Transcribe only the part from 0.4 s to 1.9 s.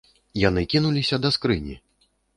Яны кінуліся да скрыні.